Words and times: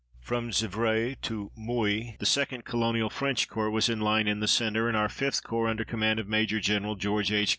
From 0.19 0.49
Xivray 0.49 1.21
to 1.21 1.51
Mouilly 1.55 2.17
the 2.19 2.25
2d 2.25 2.63
Colonial 2.65 3.11
French 3.11 3.47
Corps 3.47 3.69
was 3.69 3.87
in 3.87 3.99
line 4.01 4.27
in 4.27 4.39
the 4.39 4.47
centre, 4.47 4.87
and 4.87 4.97
our 4.97 5.07
5th 5.09 5.43
Corps, 5.43 5.67
under 5.67 5.85
command 5.85 6.17
of 6.19 6.27
Major 6.27 6.59
Gen. 6.59 6.97
George 6.97 7.31
H. 7.31 7.49